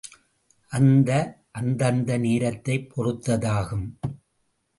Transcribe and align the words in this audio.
அது, 0.71 1.17
அந்தந்த 1.51 2.17
நேரத்தைப் 2.17 2.89
பொறுத்ததாகும். 2.95 3.87